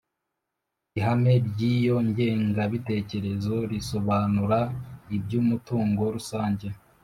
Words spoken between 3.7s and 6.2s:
risobanura iby' umutungo